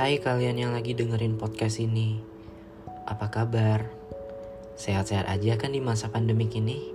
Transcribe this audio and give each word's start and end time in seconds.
Hai 0.00 0.16
kalian 0.16 0.56
yang 0.56 0.72
lagi 0.72 0.96
dengerin 0.96 1.36
podcast 1.36 1.76
ini 1.76 2.24
Apa 3.04 3.28
kabar? 3.28 3.84
Sehat-sehat 4.72 5.28
aja 5.28 5.60
kan 5.60 5.76
di 5.76 5.84
masa 5.84 6.08
pandemik 6.08 6.56
ini? 6.56 6.88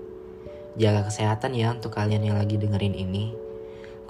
Jaga 0.74 1.06
kesehatan 1.06 1.54
ya 1.54 1.70
untuk 1.70 1.94
kalian 1.94 2.26
yang 2.26 2.34
lagi 2.34 2.58
dengerin 2.58 2.98
ini 2.98 3.30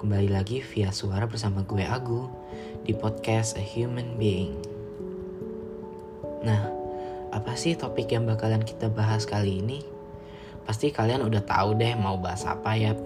Kembali 0.00 0.32
lagi 0.32 0.64
via 0.64 0.96
suara 0.96 1.28
bersama 1.28 1.60
gue 1.68 1.84
Agu 1.84 2.24
Di 2.88 2.96
podcast 2.96 3.60
A 3.60 3.64
Human 3.76 4.16
Being 4.16 4.56
Nah, 6.40 6.64
apa 7.36 7.52
sih 7.52 7.76
topik 7.76 8.08
yang 8.16 8.24
bakalan 8.24 8.64
kita 8.64 8.88
bahas 8.88 9.28
kali 9.28 9.60
ini? 9.60 9.84
Pasti 10.64 10.88
kalian 10.88 11.20
udah 11.20 11.44
tahu 11.44 11.76
deh 11.76 11.92
mau 12.00 12.16
bahas 12.16 12.48
apa 12.48 12.72
ya 12.72 12.96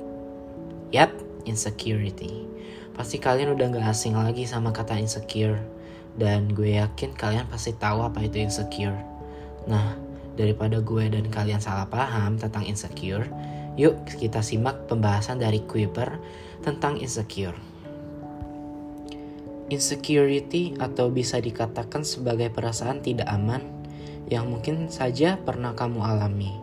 Yap, 0.95 1.11
insecurity 1.51 2.47
Pasti 2.95 3.19
kalian 3.19 3.59
udah 3.59 3.75
gak 3.75 3.91
asing 3.91 4.13
lagi 4.13 4.45
sama 4.47 4.77
kata 4.77 4.95
insecure. 5.01 5.80
Dan 6.19 6.51
gue 6.55 6.79
yakin 6.79 7.15
kalian 7.15 7.47
pasti 7.47 7.75
tahu 7.75 8.03
apa 8.03 8.25
itu 8.25 8.43
insecure. 8.43 8.97
Nah, 9.71 9.95
daripada 10.35 10.81
gue 10.81 11.05
dan 11.11 11.29
kalian 11.29 11.61
salah 11.61 11.87
paham 11.87 12.41
tentang 12.41 12.65
insecure, 12.67 13.29
yuk 13.77 13.97
kita 14.09 14.41
simak 14.41 14.89
pembahasan 14.89 15.39
dari 15.39 15.63
Kuiper 15.65 16.19
tentang 16.65 16.97
insecure. 16.99 17.57
Insecurity 19.71 20.75
atau 20.83 21.15
bisa 21.15 21.39
dikatakan 21.39 22.03
sebagai 22.03 22.51
perasaan 22.51 23.07
tidak 23.07 23.31
aman 23.31 23.63
yang 24.27 24.51
mungkin 24.51 24.91
saja 24.91 25.39
pernah 25.39 25.79
kamu 25.79 26.03
alami. 26.03 26.59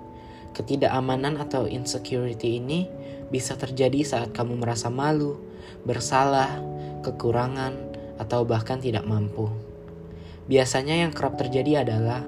Ketidakamanan 0.52 1.40
atau 1.40 1.70
insecurity 1.70 2.60
ini 2.60 2.90
bisa 3.32 3.56
terjadi 3.56 4.04
saat 4.04 4.36
kamu 4.36 4.60
merasa 4.60 4.92
malu, 4.92 5.40
bersalah, 5.88 6.60
kekurangan, 7.04 7.87
atau 8.18 8.44
bahkan 8.44 8.82
tidak 8.82 9.06
mampu. 9.06 9.50
Biasanya 10.48 11.06
yang 11.06 11.12
kerap 11.14 11.38
terjadi 11.38 11.86
adalah 11.88 12.26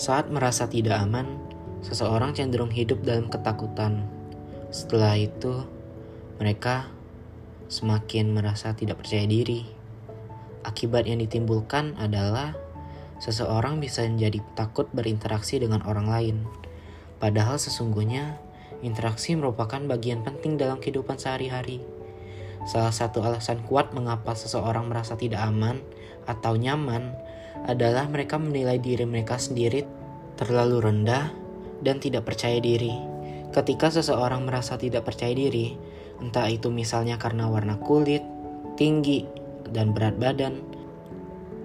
saat 0.00 0.32
merasa 0.32 0.64
tidak 0.64 0.96
aman, 0.96 1.36
seseorang 1.84 2.32
cenderung 2.32 2.72
hidup 2.72 3.04
dalam 3.04 3.28
ketakutan. 3.28 4.04
Setelah 4.72 5.16
itu, 5.18 5.64
mereka 6.40 6.88
semakin 7.68 8.32
merasa 8.32 8.72
tidak 8.72 9.04
percaya 9.04 9.28
diri. 9.28 9.68
Akibat 10.64 11.04
yang 11.04 11.20
ditimbulkan 11.20 11.96
adalah 12.00 12.56
seseorang 13.20 13.80
bisa 13.80 14.04
menjadi 14.08 14.40
takut 14.56 14.88
berinteraksi 14.96 15.60
dengan 15.60 15.84
orang 15.84 16.08
lain. 16.08 16.36
Padahal 17.20 17.60
sesungguhnya 17.60 18.40
interaksi 18.80 19.36
merupakan 19.36 19.80
bagian 19.84 20.24
penting 20.24 20.56
dalam 20.56 20.80
kehidupan 20.80 21.20
sehari-hari. 21.20 21.99
Salah 22.68 22.92
satu 22.92 23.24
alasan 23.24 23.64
kuat 23.64 23.96
mengapa 23.96 24.36
seseorang 24.36 24.88
merasa 24.88 25.16
tidak 25.16 25.40
aman 25.40 25.80
atau 26.28 26.56
nyaman 26.56 27.16
adalah 27.64 28.08
mereka 28.08 28.36
menilai 28.36 28.76
diri 28.76 29.04
mereka 29.08 29.40
sendiri 29.40 29.84
terlalu 30.36 30.80
rendah 30.80 31.32
dan 31.80 32.00
tidak 32.00 32.28
percaya 32.28 32.60
diri. 32.60 32.92
Ketika 33.50 33.90
seseorang 33.90 34.46
merasa 34.46 34.78
tidak 34.78 35.08
percaya 35.08 35.34
diri, 35.34 35.74
entah 36.22 36.46
itu 36.46 36.70
misalnya 36.70 37.18
karena 37.18 37.50
warna 37.50 37.80
kulit, 37.80 38.22
tinggi, 38.78 39.26
dan 39.66 39.90
berat 39.90 40.16
badan, 40.20 40.62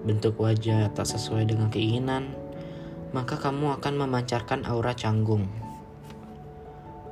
bentuk 0.03 0.39
wajah 0.41 0.89
tak 0.97 1.05
sesuai 1.05 1.45
dengan 1.45 1.69
keinginan, 1.69 2.33
maka 3.13 3.37
kamu 3.37 3.77
akan 3.79 3.93
memancarkan 4.01 4.65
aura 4.65 4.97
canggung. 4.97 5.45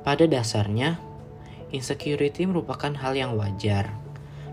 Pada 0.04 0.28
dasarnya, 0.28 1.00
Insecurity 1.74 2.46
merupakan 2.46 2.94
hal 2.94 3.18
yang 3.18 3.34
wajar. 3.34 3.90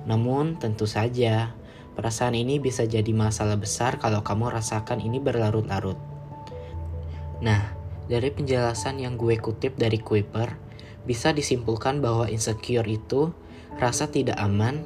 Namun, 0.10 0.58
tentu 0.58 0.90
saja, 0.90 1.54
perasaan 1.94 2.34
ini 2.34 2.58
bisa 2.58 2.90
jadi 2.90 3.14
masalah 3.14 3.62
besar 3.62 4.02
kalau 4.02 4.26
kamu 4.26 4.50
rasakan 4.50 4.98
ini 5.06 5.22
berlarut-larut. 5.22 6.02
Nah, 7.46 7.78
dari 8.10 8.34
penjelasan 8.34 8.98
yang 8.98 9.22
gue 9.22 9.38
kutip 9.38 9.78
dari 9.78 10.02
Kuiper, 10.02 10.58
bisa 11.06 11.30
disimpulkan 11.30 12.02
bahwa 12.02 12.26
insecure 12.26 12.90
itu 12.90 13.30
rasa 13.78 14.10
tidak 14.10 14.42
aman, 14.42 14.82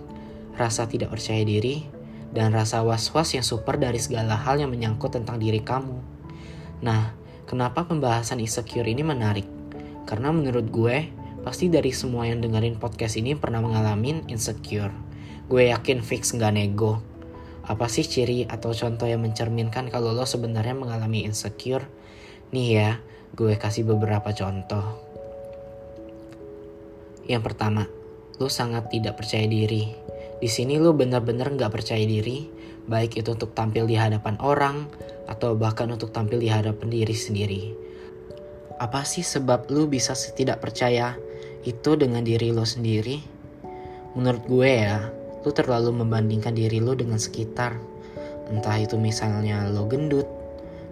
rasa 0.59 0.92
tidak 0.92 1.16
percaya 1.16 1.48
diri, 1.48 1.88
dan 2.36 2.52
rasa 2.52 2.84
was-was 2.84 3.32
yang 3.32 3.48
super 3.48 3.80
dari 3.80 3.96
segala 3.96 4.36
hal 4.36 4.59
yang 4.59 4.76
menyangkut 4.76 5.16
tentang 5.16 5.40
diri 5.40 5.64
kamu. 5.64 6.04
Nah, 6.84 7.16
kenapa 7.48 7.88
pembahasan 7.88 8.44
insecure 8.44 8.92
ini 8.92 9.08
menarik? 9.08 9.48
Karena 10.04 10.36
menurut 10.36 10.68
gue, 10.68 11.08
Pasti 11.46 11.70
dari 11.70 11.94
semua 11.94 12.26
yang 12.26 12.42
dengerin 12.42 12.82
podcast 12.82 13.22
ini 13.22 13.38
pernah 13.38 13.62
mengalami 13.62 14.18
insecure. 14.34 14.90
Gue 15.46 15.70
yakin 15.70 16.02
fix 16.02 16.34
nggak 16.34 16.58
nego. 16.58 17.06
Apa 17.70 17.86
sih 17.86 18.02
ciri 18.02 18.50
atau 18.50 18.74
contoh 18.74 19.06
yang 19.06 19.22
mencerminkan 19.22 19.94
kalau 19.94 20.10
lo 20.10 20.26
sebenarnya 20.26 20.74
mengalami 20.74 21.22
insecure? 21.22 21.86
Nih 22.50 22.68
ya, 22.82 22.90
gue 23.38 23.62
kasih 23.62 23.86
beberapa 23.86 24.34
contoh. 24.34 24.98
Yang 27.30 27.42
pertama, 27.46 27.86
lo 28.42 28.50
sangat 28.50 28.90
tidak 28.90 29.22
percaya 29.22 29.46
diri. 29.46 29.94
Di 30.42 30.50
sini 30.50 30.82
lo 30.82 30.98
bener-bener 30.98 31.54
nggak 31.54 31.70
percaya 31.70 32.02
diri, 32.10 32.50
baik 32.90 33.22
itu 33.22 33.38
untuk 33.38 33.54
tampil 33.54 33.86
di 33.86 33.94
hadapan 33.94 34.42
orang 34.42 34.90
atau 35.30 35.54
bahkan 35.54 35.94
untuk 35.94 36.10
tampil 36.10 36.42
di 36.42 36.50
hadapan 36.50 36.90
diri 36.90 37.14
sendiri. 37.14 37.64
Apa 38.82 39.06
sih 39.06 39.22
sebab 39.22 39.70
lo 39.70 39.86
bisa 39.86 40.18
tidak 40.34 40.58
percaya 40.58 41.14
itu 41.66 41.98
dengan 41.98 42.22
diri 42.22 42.53
lo 42.53 42.64
sendiri, 42.64 43.20
menurut 44.14 44.46
gue 44.46 44.70
ya, 44.70 45.09
lo 45.42 45.50
terlalu 45.50 46.06
membandingkan 46.06 46.53
diri 46.53 46.78
lo 46.78 46.94
dengan 46.94 47.18
sekitar. 47.18 47.76
Entah 48.53 48.78
itu 48.78 48.96
misalnya 49.02 49.66
lo 49.74 49.90
gendut, 49.90 50.30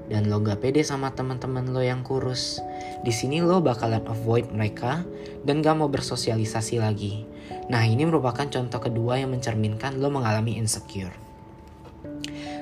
dan 0.10 0.28
lo 0.28 0.42
gak 0.42 0.66
pede 0.66 0.82
sama 0.84 1.14
teman-teman 1.14 1.70
lo 1.70 1.80
yang 1.80 2.02
kurus. 2.02 2.60
Di 3.06 3.14
sini 3.14 3.40
lo 3.40 3.62
bakalan 3.62 4.04
avoid 4.10 4.50
mereka 4.50 5.06
dan 5.46 5.62
gak 5.62 5.78
mau 5.78 5.88
bersosialisasi 5.88 6.82
lagi. 6.82 7.24
Nah 7.70 7.86
ini 7.86 8.04
merupakan 8.04 8.50
contoh 8.50 8.82
kedua 8.82 9.22
yang 9.22 9.32
mencerminkan 9.32 10.02
lo 10.02 10.10
mengalami 10.10 10.58
insecure. 10.60 11.14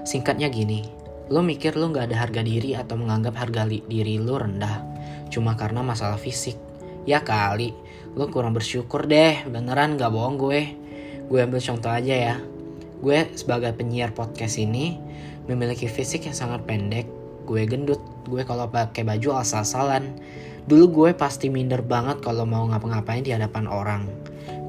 Singkatnya 0.04 0.52
gini, 0.52 0.86
lo 1.32 1.40
mikir 1.42 1.80
lo 1.80 1.90
gak 1.90 2.12
ada 2.12 2.28
harga 2.28 2.44
diri 2.44 2.76
atau 2.76 3.00
menganggap 3.00 3.40
harga 3.40 3.66
diri 3.66 4.20
lo 4.20 4.36
rendah 4.36 4.92
cuma 5.32 5.56
karena 5.56 5.80
masalah 5.80 6.20
fisik. 6.20 6.71
Ya 7.02 7.26
kali, 7.26 7.74
lo 8.14 8.30
kurang 8.30 8.54
bersyukur 8.54 9.10
deh, 9.10 9.42
beneran 9.50 9.98
gak 9.98 10.14
bohong 10.14 10.38
gue. 10.38 10.62
Gue 11.26 11.40
ambil 11.42 11.58
contoh 11.58 11.90
aja 11.90 12.14
ya. 12.14 12.36
Gue 13.02 13.26
sebagai 13.34 13.74
penyiar 13.74 14.14
podcast 14.14 14.62
ini 14.62 15.02
memiliki 15.50 15.90
fisik 15.90 16.30
yang 16.30 16.38
sangat 16.38 16.62
pendek. 16.70 17.10
Gue 17.50 17.66
gendut, 17.66 17.98
gue 18.30 18.46
kalau 18.46 18.70
pakai 18.70 19.02
baju 19.02 19.42
asal-asalan. 19.42 20.14
Dulu 20.70 20.86
gue 20.94 21.10
pasti 21.18 21.50
minder 21.50 21.82
banget 21.82 22.22
kalau 22.22 22.46
mau 22.46 22.70
ngapa-ngapain 22.70 23.26
di 23.26 23.34
hadapan 23.34 23.66
orang. 23.66 24.06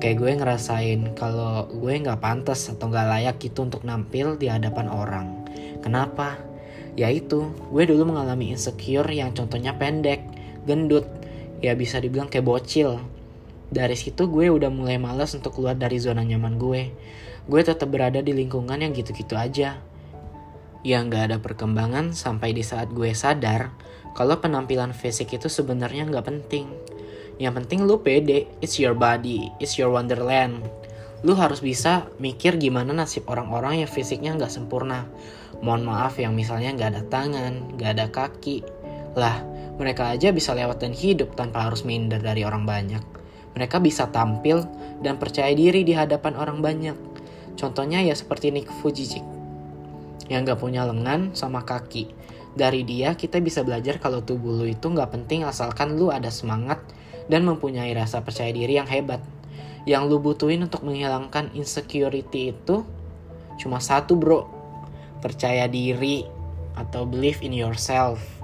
Kayak 0.01 0.17
gue 0.25 0.31
ngerasain 0.41 1.01
kalau 1.13 1.69
gue 1.69 1.93
nggak 1.93 2.17
pantas 2.17 2.73
atau 2.73 2.89
nggak 2.89 3.07
layak 3.13 3.37
gitu 3.45 3.69
untuk 3.69 3.85
nampil 3.85 4.41
di 4.41 4.49
hadapan 4.49 4.89
orang. 4.89 5.45
Kenapa? 5.85 6.41
Ya 6.97 7.13
itu, 7.13 7.53
gue 7.69 7.85
dulu 7.85 8.09
mengalami 8.09 8.57
insecure 8.57 9.09
yang 9.13 9.37
contohnya 9.37 9.77
pendek, 9.77 10.25
gendut, 10.65 11.05
ya 11.63 11.73
bisa 11.79 12.03
dibilang 12.03 12.27
kayak 12.27 12.45
bocil. 12.45 12.99
Dari 13.73 13.97
situ 13.97 14.29
gue 14.29 14.53
udah 14.53 14.69
mulai 14.69 15.01
malas 15.01 15.33
untuk 15.33 15.57
keluar 15.57 15.79
dari 15.79 15.97
zona 15.97 16.21
nyaman 16.21 16.61
gue. 16.61 16.93
Gue 17.49 17.61
tetap 17.65 17.89
berada 17.89 18.21
di 18.21 18.37
lingkungan 18.37 18.77
yang 18.77 18.93
gitu-gitu 18.93 19.33
aja. 19.39 19.81
Yang 20.83 21.03
gak 21.15 21.25
ada 21.31 21.39
perkembangan 21.39 22.13
sampai 22.13 22.53
di 22.53 22.61
saat 22.67 22.91
gue 22.91 23.15
sadar 23.15 23.73
kalau 24.13 24.43
penampilan 24.43 24.93
fisik 24.93 25.33
itu 25.33 25.49
sebenarnya 25.49 26.05
gak 26.11 26.29
penting. 26.29 26.69
Yang 27.41 27.65
penting 27.65 27.89
lu 27.89 28.03
pede, 28.05 28.45
it's 28.61 28.77
your 28.77 28.93
body, 28.93 29.49
it's 29.57 29.81
your 29.81 29.89
wonderland. 29.89 30.61
Lu 31.23 31.39
harus 31.39 31.63
bisa 31.63 32.11
mikir 32.19 32.59
gimana 32.59 32.93
nasib 32.93 33.25
orang-orang 33.31 33.87
yang 33.87 33.91
fisiknya 33.91 34.37
gak 34.37 34.53
sempurna. 34.53 35.09
Mohon 35.63 35.95
maaf 35.95 36.19
yang 36.19 36.35
misalnya 36.35 36.75
gak 36.75 36.99
ada 36.99 37.03
tangan, 37.09 37.79
gak 37.79 37.91
ada 37.97 38.07
kaki. 38.11 38.82
Lah, 39.13 39.45
mereka 39.77 40.13
aja 40.13 40.33
bisa 40.33 40.57
lewat 40.57 40.85
dan 40.85 40.93
hidup 40.93 41.37
tanpa 41.37 41.69
harus 41.69 41.85
minder 41.85 42.21
dari 42.21 42.45
orang 42.45 42.65
banyak. 42.65 43.03
Mereka 43.53 43.85
bisa 43.85 44.09
tampil 44.09 44.65
dan 45.05 45.21
percaya 45.21 45.53
diri 45.53 45.85
di 45.85 45.93
hadapan 45.93 46.37
orang 46.37 46.65
banyak. 46.65 46.97
Contohnya 47.57 48.01
ya 48.01 48.17
seperti 48.17 48.49
Nick 48.49 48.73
Fujijik 48.81 49.25
yang 50.33 50.49
gak 50.49 50.65
punya 50.65 50.89
lengan 50.89 51.37
sama 51.37 51.61
kaki. 51.61 52.09
Dari 52.53 52.85
dia 52.85 53.17
kita 53.17 53.41
bisa 53.41 53.65
belajar 53.65 54.01
kalau 54.01 54.25
tubuh 54.25 54.53
lu 54.53 54.69
itu 54.69 54.89
gak 54.93 55.13
penting 55.13 55.45
asalkan 55.45 55.97
lu 55.97 56.09
ada 56.09 56.33
semangat 56.33 56.81
dan 57.29 57.45
mempunyai 57.45 57.93
rasa 57.93 58.25
percaya 58.25 58.53
diri 58.53 58.81
yang 58.81 58.89
hebat. 58.89 59.21
Yang 59.85 60.03
lu 60.09 60.17
butuhin 60.23 60.65
untuk 60.65 60.87
menghilangkan 60.87 61.53
insecurity 61.53 62.57
itu 62.57 62.87
cuma 63.61 63.83
satu 63.83 64.17
bro. 64.17 64.49
Percaya 65.21 65.69
diri 65.69 66.25
atau 66.75 67.05
believe 67.05 67.45
in 67.45 67.53
yourself. 67.53 68.42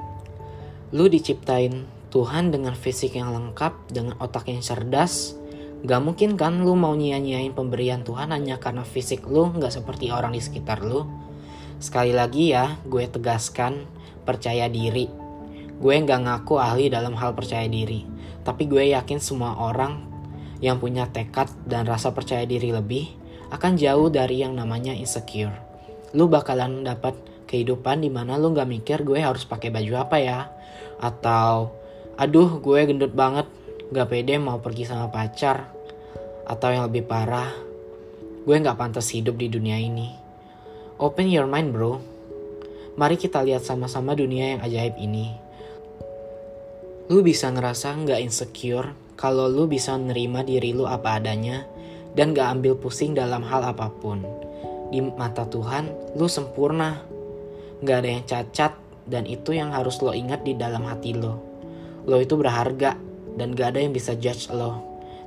Lu 0.93 1.08
diciptain 1.08 1.85
Tuhan 2.08 2.49
dengan 2.49 2.73
fisik 2.73 3.20
yang 3.20 3.37
lengkap, 3.37 3.93
dengan 3.93 4.17
otak 4.20 4.49
yang 4.49 4.64
cerdas. 4.64 5.37
Gak 5.85 6.00
mungkin 6.02 6.35
kan 6.35 6.64
lu 6.64 6.75
mau 6.75 6.96
nyia-nyiain 6.96 7.55
pemberian 7.55 8.02
Tuhan 8.02 8.35
hanya 8.35 8.58
karena 8.58 8.82
fisik 8.82 9.29
lu 9.29 9.52
gak 9.61 9.70
seperti 9.70 10.08
orang 10.11 10.32
di 10.32 10.40
sekitar 10.40 10.81
lu. 10.81 11.05
Sekali 11.79 12.11
lagi 12.11 12.50
ya, 12.50 12.81
gue 12.88 13.06
tegaskan 13.06 13.87
percaya 14.26 14.67
diri. 14.67 15.06
Gue 15.79 15.94
nggak 15.94 16.26
ngaku 16.26 16.58
ahli 16.58 16.90
dalam 16.90 17.14
hal 17.14 17.38
percaya 17.38 17.70
diri, 17.70 18.02
tapi 18.43 18.67
gue 18.67 18.90
yakin 18.90 19.23
semua 19.23 19.55
orang 19.62 20.02
yang 20.58 20.82
punya 20.82 21.06
tekad 21.06 21.46
dan 21.70 21.87
rasa 21.87 22.11
percaya 22.11 22.43
diri 22.43 22.75
lebih 22.75 23.14
akan 23.55 23.79
jauh 23.79 24.11
dari 24.11 24.43
yang 24.43 24.58
namanya 24.58 24.90
insecure. 24.90 25.55
Lu 26.19 26.26
bakalan 26.26 26.82
dapat 26.82 27.14
kehidupan 27.49 28.05
di 28.05 28.12
mana 28.12 28.37
lu 28.37 28.53
nggak 28.53 28.69
mikir 28.69 28.99
gue 29.03 29.19
harus 29.19 29.49
pakai 29.49 29.73
baju 29.73 30.05
apa 30.05 30.17
ya, 30.21 30.53
atau 31.00 31.73
aduh 32.21 32.61
gue 32.61 32.81
gendut 32.85 33.17
banget, 33.17 33.49
gak 33.89 34.12
pede 34.12 34.37
mau 34.37 34.61
pergi 34.61 34.85
sama 34.85 35.09
pacar, 35.09 35.73
atau 36.45 36.69
yang 36.69 36.85
lebih 36.87 37.09
parah, 37.09 37.49
gue 38.45 38.56
nggak 38.56 38.77
pantas 38.77 39.09
hidup 39.11 39.41
di 39.41 39.49
dunia 39.49 39.81
ini. 39.81 40.12
Open 41.00 41.33
your 41.33 41.49
mind 41.49 41.73
bro. 41.73 41.97
Mari 42.99 43.15
kita 43.15 43.41
lihat 43.47 43.62
sama-sama 43.62 44.12
dunia 44.19 44.59
yang 44.59 44.61
ajaib 44.61 44.99
ini. 44.99 45.31
Lu 47.09 47.23
bisa 47.23 47.49
ngerasa 47.49 47.95
nggak 47.95 48.21
insecure 48.21 48.93
kalau 49.15 49.47
lu 49.47 49.71
bisa 49.71 49.95
nerima 49.95 50.43
diri 50.43 50.75
lu 50.75 50.85
apa 50.85 51.23
adanya 51.23 51.65
dan 52.19 52.35
gak 52.35 52.59
ambil 52.59 52.75
pusing 52.75 53.15
dalam 53.15 53.47
hal 53.47 53.62
apa 53.62 53.91
pun. 54.03 54.27
Di 54.91 54.99
mata 54.99 55.47
Tuhan, 55.47 56.17
lu 56.19 56.27
sempurna. 56.27 57.18
Gak 57.85 57.97
ada 58.05 58.09
yang 58.09 58.25
cacat 58.27 58.73
dan 59.09 59.25
itu 59.25 59.55
yang 59.55 59.71
harus 59.73 59.99
lo 60.03 60.13
ingat 60.13 60.43
di 60.43 60.55
dalam 60.59 60.85
hati 60.87 61.15
lo. 61.15 61.41
Lo 62.09 62.19
itu 62.19 62.35
berharga 62.35 62.99
dan 63.39 63.55
gak 63.55 63.77
ada 63.77 63.81
yang 63.85 63.95
bisa 63.95 64.19
judge 64.19 64.51
lo. 64.51 64.83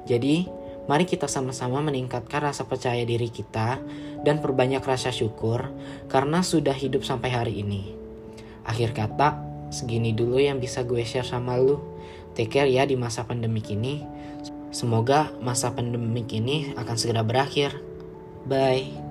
Jadi, 0.10 0.62
Mari 0.90 1.06
kita 1.06 1.30
sama-sama 1.30 1.78
meningkatkan 1.80 2.52
rasa 2.52 2.66
percaya 2.66 3.06
diri 3.06 3.30
kita 3.30 3.78
dan 4.26 4.42
perbanyak 4.42 4.82
rasa 4.82 5.14
syukur 5.14 5.70
karena 6.10 6.42
sudah 6.42 6.74
hidup 6.74 7.06
sampai 7.06 7.30
hari 7.30 7.62
ini. 7.62 7.94
Akhir 8.66 8.92
kata, 8.92 9.40
segini 9.70 10.12
dulu 10.12 10.42
yang 10.42 10.58
bisa 10.58 10.82
gue 10.82 11.06
share 11.06 11.24
sama 11.24 11.56
lu. 11.56 11.78
Take 12.34 12.52
care 12.52 12.68
ya 12.68 12.84
di 12.84 12.98
masa 12.98 13.24
pandemik 13.24 13.70
ini. 13.70 14.02
Semoga 14.72 15.32
masa 15.44 15.70
pandemik 15.72 16.32
ini 16.34 16.74
akan 16.74 16.96
segera 16.98 17.22
berakhir. 17.22 17.78
Bye. 18.48 19.11